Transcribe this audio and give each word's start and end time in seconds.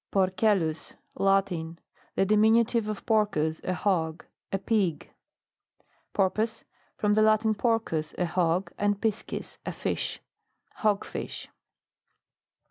PORCELLUS. 0.09 0.95
Latin. 1.13 1.77
The 2.15 2.25
diminutive 2.25 2.89
of 2.89 3.05
porous, 3.05 3.61
a 3.63 3.75
hog. 3.75 4.25
A 4.51 4.57
pig. 4.57 5.11
PORPOISE. 6.13 6.65
From 6.97 7.13
the 7.13 7.21
Latin, 7.21 7.53
porous, 7.53 8.15
a 8.17 8.25
hog, 8.25 8.71
and 8.79 8.99
piscis, 8.99 9.59
a 9.63 9.71
fish. 9.71 10.19
Hog 10.77 11.05
fish. 11.05 11.49